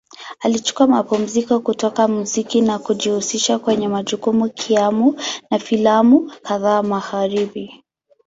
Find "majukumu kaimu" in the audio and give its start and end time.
3.87-5.19